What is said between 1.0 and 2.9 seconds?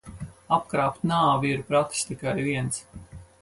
nāvi ir pratis tikai viens.